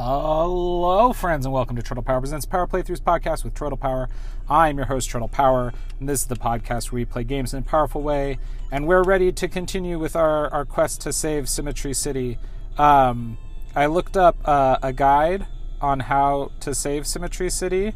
Hello, 0.00 1.12
friends, 1.12 1.44
and 1.44 1.52
welcome 1.52 1.74
to 1.74 1.82
Troidal 1.82 2.04
Power 2.04 2.20
Presents 2.20 2.46
Power 2.46 2.68
Playthroughs 2.68 3.00
podcast 3.00 3.42
with 3.42 3.52
Troidal 3.52 3.80
Power. 3.80 4.08
I'm 4.48 4.76
your 4.76 4.86
host, 4.86 5.10
Troidal 5.10 5.28
Power, 5.28 5.72
and 5.98 6.08
this 6.08 6.20
is 6.20 6.26
the 6.28 6.36
podcast 6.36 6.92
where 6.92 7.00
we 7.00 7.04
play 7.04 7.24
games 7.24 7.52
in 7.52 7.58
a 7.58 7.62
powerful 7.62 8.00
way. 8.00 8.38
And 8.70 8.86
we're 8.86 9.02
ready 9.02 9.32
to 9.32 9.48
continue 9.48 9.98
with 9.98 10.14
our, 10.14 10.48
our 10.50 10.64
quest 10.64 11.00
to 11.00 11.12
save 11.12 11.48
Symmetry 11.48 11.94
City. 11.94 12.38
Um, 12.78 13.38
I 13.74 13.86
looked 13.86 14.16
up 14.16 14.36
uh, 14.44 14.78
a 14.84 14.92
guide 14.92 15.48
on 15.80 15.98
how 15.98 16.52
to 16.60 16.76
save 16.76 17.04
Symmetry 17.04 17.50
City. 17.50 17.92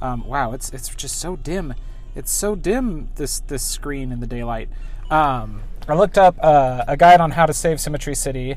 Um, 0.00 0.26
wow, 0.26 0.54
it's 0.54 0.70
it's 0.70 0.88
just 0.88 1.18
so 1.18 1.36
dim. 1.36 1.74
It's 2.14 2.32
so 2.32 2.54
dim 2.54 3.10
this 3.16 3.40
this 3.40 3.62
screen 3.62 4.10
in 4.10 4.20
the 4.20 4.26
daylight. 4.26 4.70
Um, 5.10 5.64
I 5.86 5.96
looked 5.96 6.16
up 6.16 6.36
uh, 6.42 6.84
a 6.88 6.96
guide 6.96 7.20
on 7.20 7.32
how 7.32 7.44
to 7.44 7.52
save 7.52 7.78
Symmetry 7.78 8.14
City 8.14 8.56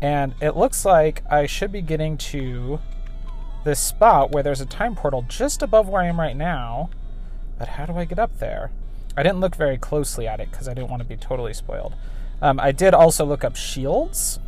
and 0.00 0.34
it 0.40 0.56
looks 0.56 0.84
like 0.84 1.22
I 1.30 1.46
should 1.46 1.72
be 1.72 1.82
getting 1.82 2.16
to 2.18 2.80
this 3.64 3.80
spot 3.80 4.30
where 4.32 4.42
there's 4.42 4.60
a 4.60 4.66
time 4.66 4.94
portal 4.94 5.24
just 5.28 5.62
above 5.62 5.88
where 5.88 6.02
I 6.02 6.06
am 6.06 6.20
right 6.20 6.36
now. 6.36 6.90
But 7.58 7.68
how 7.68 7.86
do 7.86 7.94
I 7.94 8.04
get 8.04 8.18
up 8.18 8.38
there? 8.38 8.70
I 9.16 9.22
didn't 9.22 9.40
look 9.40 9.56
very 9.56 9.78
closely 9.78 10.28
at 10.28 10.40
it 10.40 10.50
because 10.50 10.68
I 10.68 10.74
didn't 10.74 10.90
want 10.90 11.02
to 11.02 11.08
be 11.08 11.16
totally 11.16 11.54
spoiled. 11.54 11.94
Um, 12.42 12.60
I 12.60 12.70
did 12.70 12.92
also 12.92 13.24
look 13.24 13.44
up 13.44 13.56
shields 13.56 14.38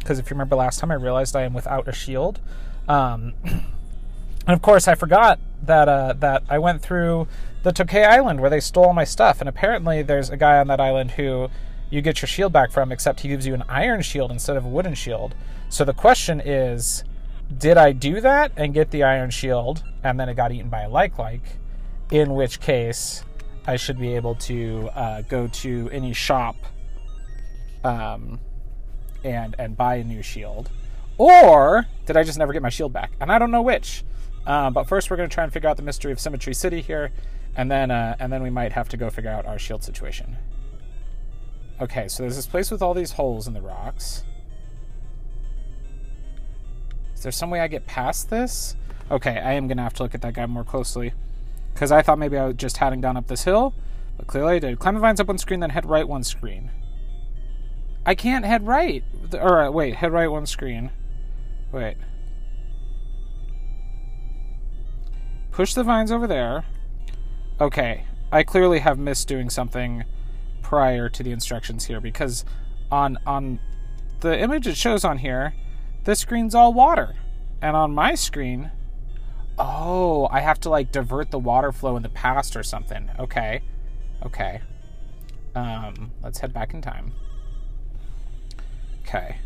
because 0.00 0.18
if 0.18 0.28
you 0.28 0.34
remember 0.34 0.56
last 0.56 0.80
time, 0.80 0.90
I 0.90 0.94
realized 0.94 1.36
I 1.36 1.42
am 1.42 1.54
without 1.54 1.86
a 1.86 1.92
shield. 1.92 2.40
Um, 2.88 3.34
and 3.44 3.62
of 4.48 4.62
course, 4.62 4.88
I 4.88 4.94
forgot 4.94 5.38
that 5.62 5.88
uh, 5.88 6.14
that 6.18 6.42
I 6.48 6.58
went 6.58 6.82
through 6.82 7.28
the 7.62 7.72
Tokay 7.72 8.06
Island 8.06 8.40
where 8.40 8.50
they 8.50 8.60
stole 8.60 8.92
my 8.92 9.04
stuff, 9.04 9.40
and 9.40 9.48
apparently 9.48 10.02
there's 10.02 10.30
a 10.30 10.36
guy 10.36 10.58
on 10.58 10.66
that 10.68 10.80
island 10.80 11.12
who 11.12 11.48
you 11.90 12.00
get 12.00 12.22
your 12.22 12.28
shield 12.28 12.52
back 12.52 12.70
from, 12.70 12.92
except 12.92 13.20
he 13.20 13.28
gives 13.28 13.46
you 13.46 13.54
an 13.54 13.64
iron 13.68 14.02
shield 14.02 14.30
instead 14.30 14.56
of 14.56 14.64
a 14.64 14.68
wooden 14.68 14.94
shield. 14.94 15.34
So 15.68 15.84
the 15.84 15.92
question 15.92 16.40
is, 16.40 17.04
did 17.56 17.76
I 17.76 17.92
do 17.92 18.20
that 18.20 18.52
and 18.56 18.72
get 18.72 18.90
the 18.90 19.02
iron 19.02 19.30
shield, 19.30 19.82
and 20.04 20.18
then 20.18 20.28
it 20.28 20.34
got 20.34 20.52
eaten 20.52 20.68
by 20.68 20.82
a 20.82 20.88
like 20.88 21.18
like? 21.18 21.42
In 22.10 22.34
which 22.34 22.60
case, 22.60 23.24
I 23.66 23.76
should 23.76 23.98
be 23.98 24.14
able 24.14 24.36
to 24.36 24.88
uh, 24.94 25.22
go 25.22 25.48
to 25.48 25.90
any 25.90 26.12
shop 26.12 26.56
um, 27.84 28.40
and 29.24 29.54
and 29.58 29.76
buy 29.76 29.96
a 29.96 30.04
new 30.04 30.22
shield, 30.22 30.70
or 31.18 31.86
did 32.06 32.16
I 32.16 32.22
just 32.22 32.38
never 32.38 32.52
get 32.52 32.62
my 32.62 32.70
shield 32.70 32.92
back? 32.92 33.12
And 33.20 33.30
I 33.30 33.38
don't 33.38 33.50
know 33.50 33.62
which. 33.62 34.04
Um, 34.46 34.72
but 34.72 34.84
first, 34.84 35.10
we're 35.10 35.16
going 35.16 35.28
to 35.28 35.34
try 35.34 35.44
and 35.44 35.52
figure 35.52 35.68
out 35.68 35.76
the 35.76 35.82
mystery 35.82 36.12
of 36.12 36.18
Symmetry 36.18 36.54
City 36.54 36.80
here, 36.80 37.10
and 37.56 37.70
then 37.70 37.90
uh, 37.90 38.16
and 38.18 38.32
then 38.32 38.42
we 38.42 38.50
might 38.50 38.72
have 38.72 38.88
to 38.90 38.96
go 38.96 39.10
figure 39.10 39.30
out 39.30 39.46
our 39.46 39.58
shield 39.58 39.84
situation. 39.84 40.36
Okay, 41.80 42.08
so 42.08 42.22
there's 42.22 42.36
this 42.36 42.46
place 42.46 42.70
with 42.70 42.82
all 42.82 42.92
these 42.92 43.12
holes 43.12 43.46
in 43.46 43.54
the 43.54 43.62
rocks. 43.62 44.24
Is 47.14 47.22
there 47.22 47.32
some 47.32 47.50
way 47.50 47.60
I 47.60 47.68
get 47.68 47.86
past 47.86 48.28
this? 48.28 48.76
Okay, 49.10 49.38
I 49.38 49.52
am 49.52 49.66
going 49.66 49.78
to 49.78 49.82
have 49.82 49.94
to 49.94 50.02
look 50.02 50.14
at 50.14 50.22
that 50.22 50.34
guy 50.34 50.44
more 50.46 50.64
closely. 50.64 51.12
Because 51.72 51.90
I 51.90 52.02
thought 52.02 52.18
maybe 52.18 52.36
I 52.36 52.46
was 52.46 52.56
just 52.56 52.76
heading 52.76 53.00
down 53.00 53.16
up 53.16 53.28
this 53.28 53.44
hill. 53.44 53.74
But 54.18 54.26
clearly 54.26 54.56
I 54.56 54.58
did. 54.58 54.78
Climb 54.78 54.94
the 54.94 55.00
vines 55.00 55.20
up 55.20 55.28
one 55.28 55.38
screen, 55.38 55.60
then 55.60 55.70
head 55.70 55.86
right 55.86 56.06
one 56.06 56.22
screen. 56.22 56.70
I 58.04 58.14
can't 58.14 58.44
head 58.44 58.66
right. 58.66 59.02
Alright, 59.32 59.68
uh, 59.68 59.72
wait. 59.72 59.96
Head 59.96 60.12
right 60.12 60.28
one 60.28 60.46
screen. 60.46 60.90
Wait. 61.72 61.96
Push 65.50 65.74
the 65.74 65.84
vines 65.84 66.12
over 66.12 66.26
there. 66.26 66.64
Okay. 67.60 68.04
I 68.30 68.42
clearly 68.42 68.80
have 68.80 68.98
missed 68.98 69.28
doing 69.28 69.48
something 69.48 70.04
prior 70.70 71.08
to 71.08 71.24
the 71.24 71.32
instructions 71.32 71.86
here 71.86 72.00
because 72.00 72.44
on 72.92 73.18
on 73.26 73.58
the 74.20 74.38
image 74.38 74.68
it 74.68 74.76
shows 74.76 75.04
on 75.04 75.18
here, 75.18 75.52
the 76.04 76.14
screen's 76.14 76.54
all 76.54 76.72
water. 76.72 77.16
And 77.60 77.76
on 77.76 77.92
my 77.92 78.14
screen, 78.14 78.70
oh, 79.58 80.28
I 80.30 80.38
have 80.38 80.60
to 80.60 80.70
like 80.70 80.92
divert 80.92 81.32
the 81.32 81.40
water 81.40 81.72
flow 81.72 81.96
in 81.96 82.04
the 82.04 82.08
past 82.08 82.54
or 82.54 82.62
something. 82.62 83.10
Okay. 83.18 83.62
Okay. 84.24 84.60
Um, 85.56 86.12
let's 86.22 86.38
head 86.38 86.52
back 86.52 86.72
in 86.72 86.80
time. 86.80 87.14
Okay. 89.02 89.38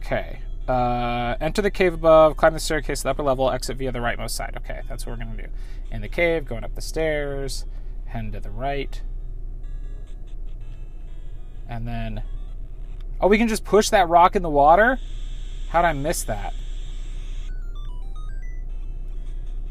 Okay. 0.00 0.40
Uh, 0.68 1.34
enter 1.40 1.62
the 1.62 1.70
cave 1.70 1.94
above, 1.94 2.36
climb 2.36 2.52
the 2.52 2.60
staircase 2.60 3.00
to 3.00 3.04
the 3.04 3.10
upper 3.10 3.22
level, 3.22 3.50
exit 3.50 3.78
via 3.78 3.90
the 3.90 4.00
rightmost 4.00 4.32
side. 4.32 4.54
Okay, 4.58 4.82
that's 4.86 5.06
what 5.06 5.18
we're 5.18 5.24
going 5.24 5.36
to 5.36 5.42
do. 5.44 5.48
In 5.90 6.02
the 6.02 6.08
cave, 6.08 6.44
going 6.44 6.62
up 6.62 6.74
the 6.74 6.82
stairs, 6.82 7.64
heading 8.04 8.32
to 8.32 8.40
the 8.40 8.50
right. 8.50 9.00
And 11.66 11.88
then. 11.88 12.22
Oh, 13.20 13.28
we 13.28 13.38
can 13.38 13.48
just 13.48 13.64
push 13.64 13.88
that 13.88 14.08
rock 14.08 14.36
in 14.36 14.42
the 14.42 14.50
water? 14.50 15.00
How'd 15.70 15.86
I 15.86 15.92
miss 15.94 16.22
that? 16.24 16.52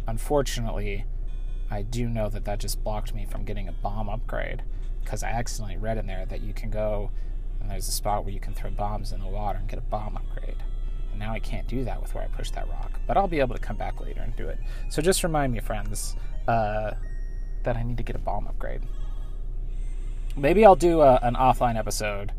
Unfortunately, 0.08 1.06
I 1.70 1.84
do 1.84 2.10
know 2.10 2.28
that 2.30 2.46
that 2.46 2.60
just 2.60 2.84
blocked 2.84 3.14
me 3.14 3.26
from 3.26 3.46
getting 3.46 3.68
a 3.68 3.72
bomb 3.72 4.10
upgrade 4.10 4.64
because 5.04 5.22
I 5.22 5.30
accidentally 5.30 5.78
read 5.78 5.98
in 5.98 6.08
there 6.08 6.26
that 6.26 6.42
you 6.42 6.54
can 6.54 6.70
go 6.70 7.12
and 7.62 7.70
there's 7.70 7.88
a 7.88 7.92
spot 7.92 8.24
where 8.24 8.34
you 8.34 8.40
can 8.40 8.54
throw 8.54 8.70
bombs 8.70 9.12
in 9.12 9.20
the 9.20 9.28
water 9.28 9.60
and 9.60 9.68
get 9.68 9.80
a 9.80 9.84
bomb 9.84 10.18
upgrade. 10.18 10.64
Now 11.18 11.34
I 11.34 11.40
can't 11.40 11.68
do 11.68 11.84
that 11.84 12.02
with 12.02 12.14
where 12.14 12.24
I 12.24 12.28
push 12.28 12.52
that 12.52 12.68
rock. 12.70 13.00
But 13.08 13.18
I'll 13.18 13.28
be 13.28 13.40
able 13.40 13.56
to 13.56 13.62
come 13.62 13.76
back 13.76 14.02
later 14.02 14.22
and 14.22 14.36
do 14.36 14.48
it. 14.48 14.60
So 14.90 15.02
just 15.02 15.24
remind 15.24 15.54
me, 15.54 15.60
friends, 15.60 16.16
uh, 16.48 16.92
that 17.64 17.76
I 17.76 17.84
need 17.84 17.98
to 17.98 18.04
get 18.04 18.16
a 18.16 18.20
bomb 18.20 18.48
upgrade. 18.48 18.82
Maybe 20.36 20.66
I'll 20.66 20.76
do 20.76 21.02
a, 21.02 21.16
an 21.24 21.36
offline 21.36 21.78
episode 21.78 22.32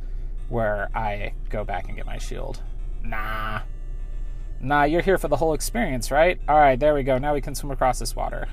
where 0.48 0.88
I 0.94 1.32
go 1.50 1.64
back 1.64 1.88
and 1.88 1.96
get 1.96 2.06
my 2.06 2.18
shield. 2.18 2.62
Nah. 3.02 3.62
Nah, 4.60 4.84
you're 4.84 5.02
here 5.02 5.18
for 5.18 5.28
the 5.28 5.36
whole 5.36 5.52
experience, 5.52 6.10
right? 6.10 6.40
Alright, 6.48 6.80
there 6.80 6.94
we 6.94 7.02
go. 7.02 7.18
Now 7.18 7.34
we 7.34 7.40
can 7.40 7.54
swim 7.54 7.70
across 7.70 7.98
this 7.98 8.16
water. 8.16 8.48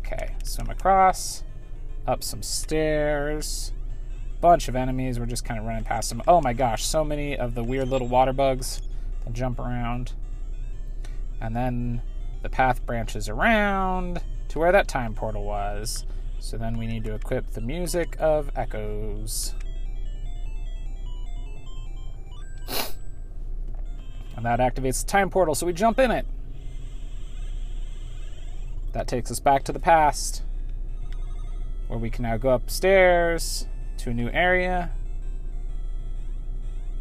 Okay, 0.00 0.34
swim 0.42 0.68
across. 0.68 1.44
Up 2.06 2.22
some 2.22 2.42
stairs 2.42 3.72
bunch 4.44 4.68
of 4.68 4.76
enemies. 4.76 5.18
We're 5.18 5.24
just 5.24 5.46
kind 5.46 5.58
of 5.58 5.64
running 5.64 5.84
past 5.84 6.10
them. 6.10 6.20
Oh 6.28 6.42
my 6.42 6.52
gosh, 6.52 6.84
so 6.84 7.02
many 7.02 7.34
of 7.34 7.54
the 7.54 7.64
weird 7.64 7.88
little 7.88 8.08
water 8.08 8.34
bugs 8.34 8.82
that 9.24 9.32
jump 9.32 9.58
around. 9.58 10.12
And 11.40 11.56
then 11.56 12.02
the 12.42 12.50
path 12.50 12.84
branches 12.84 13.30
around 13.30 14.20
to 14.48 14.58
where 14.58 14.70
that 14.70 14.86
time 14.86 15.14
portal 15.14 15.44
was. 15.44 16.04
So 16.40 16.58
then 16.58 16.76
we 16.76 16.86
need 16.86 17.04
to 17.04 17.14
equip 17.14 17.52
the 17.52 17.62
music 17.62 18.18
of 18.20 18.50
echoes. 18.54 19.54
And 24.36 24.44
that 24.44 24.60
activates 24.60 25.00
the 25.00 25.06
time 25.06 25.30
portal, 25.30 25.54
so 25.54 25.64
we 25.64 25.72
jump 25.72 25.98
in 25.98 26.10
it. 26.10 26.26
That 28.92 29.08
takes 29.08 29.30
us 29.30 29.40
back 29.40 29.64
to 29.64 29.72
the 29.72 29.80
past, 29.80 30.42
where 31.88 31.98
we 31.98 32.10
can 32.10 32.24
now 32.24 32.36
go 32.36 32.50
upstairs 32.50 33.68
to 33.98 34.10
a 34.10 34.14
new 34.14 34.28
area. 34.30 34.90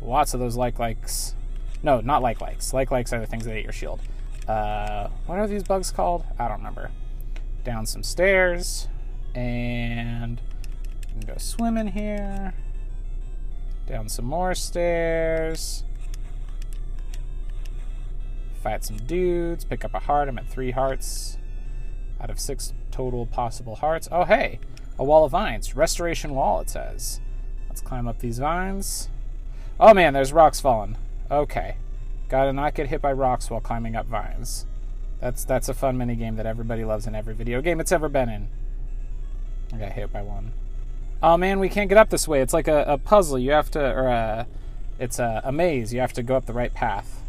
Lots 0.02 0.34
of 0.34 0.40
those 0.40 0.56
like 0.56 0.80
likes. 0.80 1.36
No, 1.82 2.02
not 2.02 2.22
like 2.22 2.42
likes. 2.42 2.74
Like 2.74 2.92
likes 2.92 3.14
are 3.14 3.20
the 3.20 3.28
things 3.28 3.46
that 3.46 3.58
eat 3.58 3.64
your 3.64 3.74
shield. 3.74 4.00
Uh, 4.48 5.10
what 5.26 5.40
are 5.40 5.48
these 5.48 5.64
bugs 5.64 5.92
called? 5.92 6.26
I 6.38 6.48
don't 6.48 6.58
remember. 6.58 6.92
Down 7.64 7.86
some 7.86 8.04
stairs 8.04 8.88
and 9.34 10.42
go 11.26 11.36
swimming 11.38 11.88
here. 11.88 12.54
Down 13.88 14.10
some 14.10 14.26
more 14.26 14.54
stairs. 14.56 15.84
Fight 18.62 18.84
some 18.84 18.98
dudes. 18.98 19.66
Pick 19.66 19.84
up 19.84 19.94
a 19.94 20.00
heart. 20.00 20.28
I'm 20.30 20.38
at 20.38 20.48
three 20.48 20.72
hearts 20.72 21.38
out 22.22 22.30
of 22.30 22.40
six 22.40 22.74
total 22.92 23.26
possible 23.26 23.76
hearts. 23.76 24.08
Oh, 24.12 24.24
hey, 24.24 24.60
a 24.98 25.04
wall 25.04 25.26
of 25.26 25.32
vines. 25.32 25.76
Restoration 25.76 26.34
wall, 26.34 26.60
it 26.60 26.70
says. 26.70 27.20
Let's 27.68 27.82
climb 27.82 28.08
up 28.08 28.20
these 28.20 28.40
vines. 28.40 29.10
Oh 29.80 29.94
man, 29.94 30.14
there's 30.14 30.34
rocks 30.34 30.60
falling. 30.60 30.98
Okay. 31.32 31.78
Gotta 32.30 32.54
not 32.54 32.76
get 32.76 32.88
hit 32.88 33.02
by 33.02 33.12
rocks 33.12 33.50
while 33.50 33.62
climbing 33.62 33.96
up 33.96 34.06
vines. 34.06 34.66
That's 35.20 35.46
that's 35.46 35.70
a 35.70 35.74
fun 35.74 35.98
mini 35.98 36.16
game 36.16 36.36
that 36.36 36.46
everybody 36.46 36.84
loves 36.84 37.08
in 37.08 37.16
every 37.16 37.34
video 37.34 37.62
game 37.62 37.80
it's 37.80 37.92
ever 37.92 38.10
been 38.10 38.30
in. 38.30 38.50
I 39.74 39.78
got 39.78 39.94
hit 39.94 40.12
by 40.12 40.22
one. 40.22 40.54
Oh 41.22 41.38
man, 41.38 41.60
we 41.60 41.70
can't 41.70 41.90
get 41.90 41.98
up 41.98 42.10
this 42.10 42.28
way. 42.28 42.42
It's 42.42 42.54
like 42.54 42.68
a, 42.68 42.84
a 42.84 42.98
puzzle. 42.98 43.40
You 43.40 43.52
have 43.52 43.72
to, 43.72 43.80
or 43.80 44.08
a, 44.08 44.48
it's 45.00 45.20
a, 45.20 45.42
a 45.46 45.52
maze. 45.54 45.94
You 45.94 46.02
have 46.02 46.14
to 46.14 46.24
go 46.24 46.36
up 46.36 46.46
the 46.46 46.54
right 46.54 46.74
path. 46.74 47.22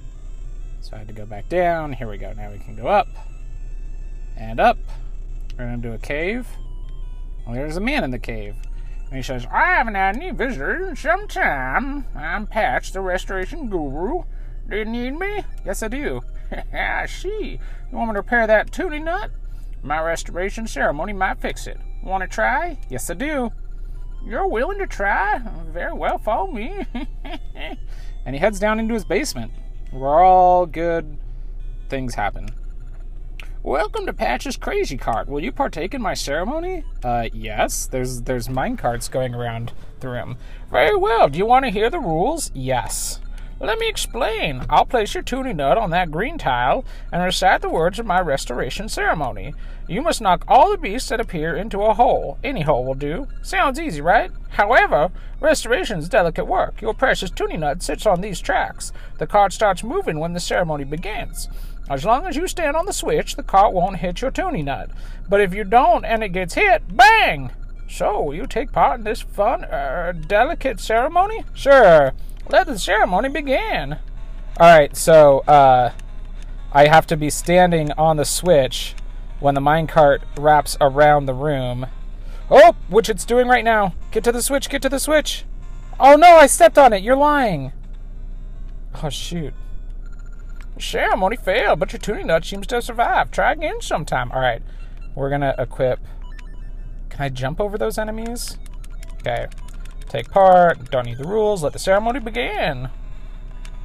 So 0.80 0.96
I 0.96 0.98
had 0.98 1.08
to 1.08 1.14
go 1.14 1.24
back 1.24 1.48
down. 1.48 1.92
Here 1.92 2.08
we 2.08 2.18
go. 2.18 2.32
Now 2.32 2.50
we 2.50 2.58
can 2.58 2.74
go 2.74 2.88
up 2.88 3.08
and 4.36 4.58
up. 4.60 4.78
We're 5.56 5.66
gonna 5.66 5.76
do 5.78 5.92
a 5.92 5.98
cave. 5.98 6.48
There's 7.46 7.76
a 7.76 7.80
man 7.80 8.04
in 8.04 8.10
the 8.10 8.18
cave. 8.18 8.54
And 9.08 9.16
he 9.16 9.22
says, 9.22 9.46
I 9.52 9.74
haven't 9.74 9.94
had 9.94 10.16
any 10.16 10.30
visitors 10.30 10.88
in 10.88 10.96
some 10.96 11.28
time. 11.28 12.06
I'm 12.16 12.46
Patch, 12.46 12.92
the 12.92 13.00
restoration 13.00 13.68
guru. 13.68 14.22
Do 14.68 14.76
you 14.76 14.84
need 14.84 15.12
me? 15.12 15.44
Yes, 15.64 15.82
I 15.82 15.88
do. 15.88 16.22
I 16.72 17.06
see. 17.06 17.58
You 17.90 17.98
want 17.98 18.08
me 18.08 18.14
to 18.14 18.20
repair 18.20 18.46
that 18.46 18.72
tuning 18.72 19.04
nut? 19.04 19.30
My 19.82 20.00
restoration 20.00 20.66
ceremony 20.66 21.12
might 21.12 21.40
fix 21.40 21.66
it. 21.66 21.78
Want 22.02 22.22
to 22.22 22.28
try? 22.28 22.78
Yes, 22.88 23.10
I 23.10 23.14
do. 23.14 23.52
You're 24.24 24.48
willing 24.48 24.78
to 24.78 24.86
try? 24.86 25.38
Very 25.70 25.92
well, 25.92 26.16
follow 26.16 26.50
me. 26.50 26.86
and 28.24 28.34
he 28.34 28.38
heads 28.38 28.58
down 28.58 28.80
into 28.80 28.94
his 28.94 29.04
basement, 29.04 29.52
where 29.90 30.20
all 30.20 30.64
good 30.64 31.18
things 31.90 32.14
happen. 32.14 32.48
Welcome 33.64 34.04
to 34.04 34.12
Patch's 34.12 34.58
Crazy 34.58 34.98
Cart. 34.98 35.26
Will 35.26 35.42
you 35.42 35.50
partake 35.50 35.94
in 35.94 36.02
my 36.02 36.12
ceremony? 36.12 36.84
Uh, 37.02 37.30
yes. 37.32 37.86
There's 37.86 38.20
there's 38.20 38.46
mine 38.46 38.76
carts 38.76 39.08
going 39.08 39.34
around 39.34 39.72
the 40.00 40.10
room. 40.10 40.36
Very 40.70 40.94
well. 40.94 41.30
Do 41.30 41.38
you 41.38 41.46
want 41.46 41.64
to 41.64 41.70
hear 41.70 41.88
the 41.88 41.98
rules? 41.98 42.50
Yes. 42.52 43.20
Let 43.60 43.78
me 43.78 43.88
explain. 43.88 44.66
I'll 44.68 44.84
place 44.84 45.14
your 45.14 45.22
tuning 45.22 45.56
nut 45.56 45.78
on 45.78 45.90
that 45.90 46.10
green 46.10 46.38
tile 46.38 46.84
and 47.12 47.22
recite 47.22 47.62
the 47.62 47.68
words 47.68 47.98
of 47.98 48.06
my 48.06 48.20
restoration 48.20 48.88
ceremony. 48.88 49.54
You 49.86 50.02
must 50.02 50.20
knock 50.20 50.44
all 50.48 50.70
the 50.70 50.78
beasts 50.78 51.08
that 51.10 51.20
appear 51.20 51.56
into 51.56 51.82
a 51.82 51.94
hole. 51.94 52.36
Any 52.42 52.62
hole 52.62 52.84
will 52.84 52.94
do. 52.94 53.28
Sounds 53.42 53.78
easy, 53.78 54.00
right? 54.00 54.30
However, 54.50 55.10
restoration's 55.40 56.08
delicate 56.08 56.46
work. 56.46 56.82
Your 56.82 56.94
precious 56.94 57.30
tuning 57.30 57.60
nut 57.60 57.82
sits 57.82 58.06
on 58.06 58.20
these 58.20 58.40
tracks. 58.40 58.92
The 59.18 59.26
cart 59.26 59.52
starts 59.52 59.84
moving 59.84 60.18
when 60.18 60.32
the 60.32 60.40
ceremony 60.40 60.84
begins. 60.84 61.48
As 61.88 62.04
long 62.04 62.26
as 62.26 62.36
you 62.36 62.48
stand 62.48 62.76
on 62.76 62.86
the 62.86 62.92
switch, 62.92 63.36
the 63.36 63.42
cart 63.42 63.72
won't 63.72 63.98
hit 63.98 64.20
your 64.20 64.30
tuning 64.30 64.64
nut. 64.64 64.90
But 65.28 65.40
if 65.40 65.54
you 65.54 65.64
don't 65.64 66.04
and 66.04 66.24
it 66.24 66.30
gets 66.30 66.54
hit, 66.54 66.82
bang! 66.96 67.50
So, 67.88 68.22
will 68.22 68.34
you 68.34 68.46
take 68.46 68.72
part 68.72 68.98
in 68.98 69.04
this 69.04 69.20
fun, 69.20 69.64
uh, 69.64 70.12
delicate 70.12 70.80
ceremony? 70.80 71.44
Sure. 71.54 72.12
Let 72.48 72.66
the 72.66 72.78
ceremony 72.78 73.28
begin. 73.28 73.98
Alright, 74.58 74.96
so, 74.96 75.40
uh, 75.40 75.92
I 76.72 76.88
have 76.88 77.06
to 77.08 77.16
be 77.16 77.30
standing 77.30 77.92
on 77.92 78.16
the 78.16 78.24
switch 78.24 78.94
when 79.38 79.54
the 79.54 79.60
minecart 79.60 80.20
wraps 80.36 80.76
around 80.80 81.26
the 81.26 81.34
room. 81.34 81.86
Oh, 82.50 82.74
which 82.88 83.08
it's 83.08 83.24
doing 83.24 83.46
right 83.46 83.64
now. 83.64 83.94
Get 84.10 84.24
to 84.24 84.32
the 84.32 84.42
switch, 84.42 84.68
get 84.68 84.82
to 84.82 84.88
the 84.88 84.98
switch. 84.98 85.44
Oh 86.00 86.16
no, 86.16 86.36
I 86.36 86.46
stepped 86.46 86.78
on 86.78 86.92
it. 86.92 87.02
You're 87.02 87.16
lying. 87.16 87.72
Oh, 89.02 89.08
shoot. 89.08 89.54
Ceremony 90.78 91.36
failed, 91.36 91.78
but 91.78 91.92
your 91.92 92.00
tuning 92.00 92.26
nut 92.26 92.44
seems 92.44 92.66
to 92.68 92.82
survive. 92.82 93.30
Try 93.30 93.52
again 93.52 93.80
sometime. 93.80 94.32
Alright, 94.32 94.62
we're 95.14 95.30
gonna 95.30 95.54
equip. 95.58 96.00
Can 97.14 97.22
I 97.22 97.28
jump 97.28 97.60
over 97.60 97.78
those 97.78 97.96
enemies? 97.96 98.58
Okay. 99.20 99.46
Take 100.08 100.30
part, 100.30 100.90
don't 100.90 101.06
need 101.06 101.18
the 101.18 101.28
rules, 101.28 101.62
let 101.62 101.72
the 101.72 101.78
ceremony 101.78 102.18
begin. 102.18 102.88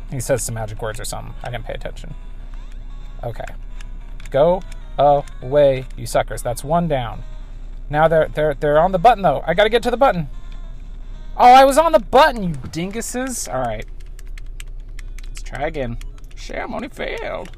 He 0.09 0.19
says 0.19 0.41
some 0.41 0.55
magic 0.55 0.81
words 0.81 0.99
or 0.99 1.05
something. 1.05 1.35
I 1.43 1.51
didn't 1.51 1.65
pay 1.65 1.73
attention. 1.73 2.15
Okay. 3.23 3.45
Go 4.31 4.63
away, 4.97 5.85
you 5.95 6.07
suckers. 6.07 6.41
That's 6.41 6.63
one 6.63 6.87
down. 6.87 7.23
Now 7.89 8.07
they're 8.07 8.29
they're 8.29 8.55
they're 8.55 8.79
on 8.79 8.91
the 8.91 8.99
button 8.99 9.21
though. 9.21 9.43
I 9.45 9.53
gotta 9.53 9.69
get 9.69 9.83
to 9.83 9.91
the 9.91 9.97
button. 9.97 10.27
Oh, 11.37 11.53
I 11.53 11.65
was 11.65 11.77
on 11.77 11.91
the 11.91 11.99
button, 11.99 12.43
you 12.43 12.53
dinguses. 12.55 13.47
Alright. 13.47 13.85
Let's 15.27 15.43
try 15.43 15.67
again. 15.67 15.99
Ceremony 16.35 16.89
failed. 16.89 17.55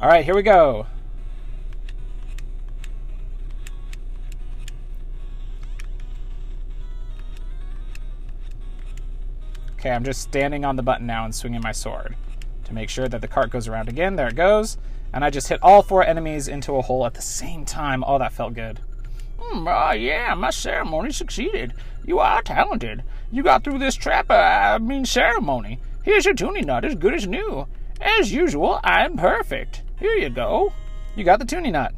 Alright, 0.00 0.26
here 0.26 0.34
we 0.34 0.42
go. 0.42 0.86
Okay, 9.78 9.90
I'm 9.90 10.04
just 10.04 10.22
standing 10.22 10.64
on 10.64 10.76
the 10.76 10.82
button 10.82 11.06
now 11.06 11.24
and 11.24 11.34
swinging 11.34 11.60
my 11.62 11.72
sword 11.72 12.16
to 12.64 12.74
make 12.74 12.88
sure 12.88 13.08
that 13.08 13.20
the 13.20 13.28
cart 13.28 13.50
goes 13.50 13.68
around 13.68 13.88
again. 13.88 14.16
There 14.16 14.28
it 14.28 14.36
goes. 14.36 14.78
And 15.12 15.24
I 15.24 15.30
just 15.30 15.48
hit 15.48 15.62
all 15.62 15.82
four 15.82 16.04
enemies 16.04 16.48
into 16.48 16.76
a 16.76 16.82
hole 16.82 17.06
at 17.06 17.14
the 17.14 17.22
same 17.22 17.64
time. 17.64 18.02
Oh, 18.06 18.18
that 18.18 18.32
felt 18.32 18.54
good. 18.54 18.80
Hmm, 19.38 19.68
uh, 19.68 19.92
yeah, 19.92 20.34
my 20.34 20.50
ceremony 20.50 21.12
succeeded. 21.12 21.72
You 22.04 22.18
are 22.18 22.42
talented. 22.42 23.02
You 23.30 23.42
got 23.42 23.64
through 23.64 23.78
this 23.78 23.94
trap, 23.94 24.30
uh, 24.30 24.34
I 24.34 24.78
mean 24.78 25.04
ceremony. 25.04 25.78
Here's 26.02 26.24
your 26.24 26.34
tuning 26.34 26.66
nut, 26.66 26.84
as 26.84 26.94
good 26.94 27.14
as 27.14 27.26
new. 27.26 27.66
As 28.00 28.32
usual, 28.32 28.80
I'm 28.82 29.16
perfect. 29.16 29.82
Here 29.98 30.14
you 30.14 30.30
go. 30.30 30.72
You 31.14 31.24
got 31.24 31.38
the 31.38 31.44
tuning 31.44 31.72
nut. 31.72 31.94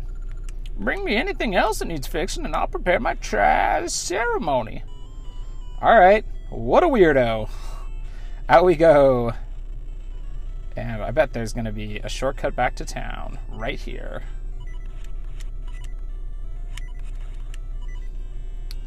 Bring 0.78 1.04
me 1.04 1.16
anything 1.16 1.56
else 1.56 1.80
that 1.80 1.88
needs 1.88 2.06
fixing, 2.06 2.44
and 2.44 2.54
I'll 2.54 2.68
prepare 2.68 3.00
my 3.00 3.14
try 3.14 3.84
ceremony. 3.86 4.84
All 5.82 5.98
right. 5.98 6.24
What 6.50 6.82
a 6.82 6.88
weirdo. 6.88 7.50
Out 8.48 8.64
we 8.64 8.76
go. 8.76 9.32
And 10.74 11.02
I 11.02 11.10
bet 11.10 11.34
there's 11.34 11.52
going 11.52 11.66
to 11.66 11.72
be 11.72 11.98
a 11.98 12.08
shortcut 12.08 12.56
back 12.56 12.76
to 12.76 12.84
town 12.84 13.38
right 13.50 13.78
here. 13.78 14.22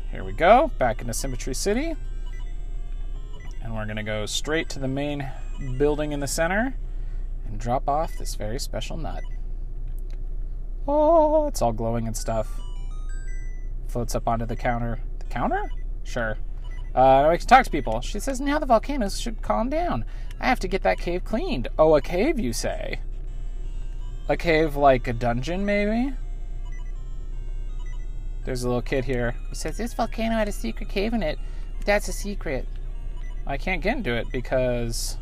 Here 0.10 0.24
we 0.24 0.34
go, 0.34 0.72
back 0.78 1.02
into 1.02 1.14
Symmetry 1.14 1.54
City. 1.54 1.96
And 3.64 3.76
we're 3.76 3.86
going 3.86 3.98
to 3.98 4.04
go 4.04 4.26
straight 4.26 4.68
to 4.70 4.80
the 4.80 4.88
main 4.88 5.30
building 5.78 6.12
in 6.12 6.20
the 6.20 6.28
center 6.28 6.76
and 7.46 7.60
drop 7.60 7.88
off 7.88 8.18
this 8.18 8.34
very 8.34 8.60
special 8.60 8.98
nut. 8.98 9.24
Oh, 10.88 11.48
it's 11.48 11.62
all 11.62 11.72
glowing 11.72 12.08
and 12.08 12.18
stuff. 12.18 12.50
Floats 13.88 14.16
up 14.16 14.28
onto 14.28 14.48
the 14.48 14.56
counter. 14.56 15.00
The 15.20 15.26
counter? 15.26 15.70
Sure. 16.04 16.38
Uh, 16.94 17.30
I 17.30 17.38
to 17.38 17.48
talk 17.48 17.64
to 17.64 17.72
people. 17.72 18.02
She 18.02 18.20
says, 18.20 18.42
now 18.42 18.60
the 18.60 18.66
volcanoes 18.66 19.20
should 19.20 19.42
calm 19.42 19.70
down. 19.70 20.06
I 20.40 20.48
have 20.48 20.60
to 20.60 20.68
get 20.68 20.84
that 20.84 21.00
cave 21.00 21.24
cleaned. 21.24 21.70
Oh, 21.80 21.96
a 21.96 22.02
cave, 22.02 22.40
you 22.40 22.52
say? 22.52 23.00
A 24.28 24.36
cave 24.36 24.76
like 24.76 25.08
a 25.08 25.14
dungeon, 25.14 25.66
maybe? 25.66 26.14
There's 28.44 28.64
a 28.64 28.68
little 28.68 28.82
kid 28.82 29.06
here. 29.06 29.36
He 29.50 29.56
says, 29.56 29.78
this 29.78 29.94
volcano 29.94 30.36
had 30.36 30.48
a 30.48 30.52
secret 30.52 30.90
cave 30.90 31.14
in 31.14 31.24
it, 31.24 31.38
but 31.78 31.86
that's 31.86 32.08
a 32.08 32.14
secret. 32.14 32.68
I 33.46 33.58
can't 33.58 33.82
get 33.82 33.98
into 33.98 34.14
it 34.16 34.28
because 34.32 35.18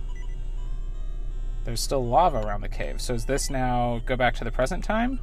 there's 1.65 1.81
still 1.81 2.05
lava 2.05 2.39
around 2.39 2.61
the 2.61 2.69
cave. 2.69 3.01
So 3.01 3.13
is 3.13 3.25
this 3.25 3.49
now 3.49 4.01
go 4.05 4.15
back 4.15 4.35
to 4.35 4.43
the 4.43 4.51
present 4.51 4.83
time? 4.83 5.19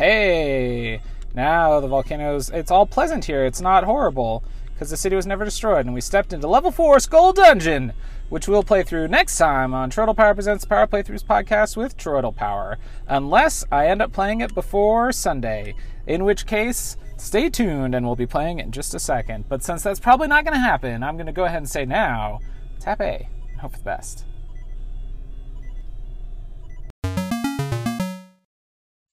Hey! 0.00 1.02
Now 1.34 1.78
the 1.78 1.86
volcanoes, 1.86 2.48
it's 2.48 2.70
all 2.70 2.86
pleasant 2.86 3.26
here. 3.26 3.44
It's 3.44 3.60
not 3.60 3.84
horrible 3.84 4.42
because 4.72 4.88
the 4.88 4.96
city 4.96 5.14
was 5.14 5.26
never 5.26 5.44
destroyed, 5.44 5.84
and 5.84 5.92
we 5.92 6.00
stepped 6.00 6.32
into 6.32 6.48
level 6.48 6.70
4 6.70 7.00
Skull 7.00 7.34
Dungeon, 7.34 7.92
which 8.30 8.48
we'll 8.48 8.62
play 8.62 8.82
through 8.82 9.08
next 9.08 9.36
time 9.36 9.74
on 9.74 9.90
Troidal 9.90 10.16
Power 10.16 10.34
Presents 10.34 10.64
Power 10.64 10.86
Playthroughs 10.86 11.22
podcast 11.22 11.76
with 11.76 11.98
Troidal 11.98 12.34
Power, 12.34 12.78
unless 13.08 13.62
I 13.70 13.88
end 13.88 14.00
up 14.00 14.10
playing 14.10 14.40
it 14.40 14.54
before 14.54 15.12
Sunday, 15.12 15.74
in 16.06 16.24
which 16.24 16.46
case, 16.46 16.96
stay 17.18 17.50
tuned 17.50 17.94
and 17.94 18.06
we'll 18.06 18.16
be 18.16 18.26
playing 18.26 18.58
it 18.58 18.64
in 18.64 18.72
just 18.72 18.94
a 18.94 18.98
second. 18.98 19.50
But 19.50 19.62
since 19.62 19.82
that's 19.82 20.00
probably 20.00 20.28
not 20.28 20.46
going 20.46 20.54
to 20.54 20.60
happen, 20.60 21.02
I'm 21.02 21.16
going 21.16 21.26
to 21.26 21.32
go 21.32 21.44
ahead 21.44 21.58
and 21.58 21.68
say 21.68 21.84
now, 21.84 22.40
tap 22.78 23.02
A 23.02 23.28
and 23.52 23.60
hope 23.60 23.72
for 23.72 23.76
the 23.76 23.84
best. 23.84 24.24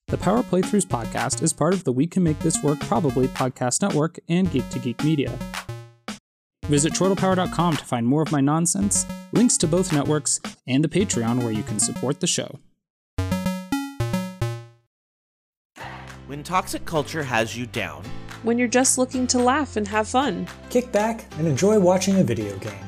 The 0.09 0.17
Power 0.17 0.41
Playthroughs 0.41 0.85
podcast 0.85 1.43
is 1.43 1.51
part 1.51 1.73
of 1.73 1.83
the 1.83 1.91
We 1.91 2.07
Can 2.07 2.23
Make 2.23 2.39
This 2.39 2.63
Work 2.63 2.79
Probably 2.79 3.27
podcast 3.27 3.81
network 3.81 4.17
and 4.29 4.49
Geek 4.49 4.69
to 4.69 4.79
Geek 4.79 5.03
Media. 5.03 5.37
Visit 6.67 6.93
troidalpower.com 6.93 7.75
to 7.75 7.83
find 7.83 8.07
more 8.07 8.21
of 8.21 8.31
my 8.31 8.39
nonsense, 8.39 9.05
links 9.33 9.57
to 9.57 9.67
both 9.67 9.91
networks, 9.91 10.39
and 10.65 10.81
the 10.81 10.87
Patreon 10.87 11.39
where 11.39 11.51
you 11.51 11.61
can 11.61 11.77
support 11.77 12.21
the 12.21 12.27
show. 12.27 12.57
When 16.27 16.41
toxic 16.41 16.85
culture 16.85 17.23
has 17.23 17.57
you 17.57 17.65
down, 17.65 18.05
when 18.43 18.57
you're 18.57 18.69
just 18.69 18.97
looking 18.97 19.27
to 19.27 19.39
laugh 19.39 19.75
and 19.75 19.85
have 19.89 20.07
fun, 20.07 20.47
kick 20.69 20.89
back 20.93 21.25
and 21.37 21.45
enjoy 21.45 21.81
watching 21.81 22.21
a 22.21 22.23
video 22.23 22.57
game 22.59 22.87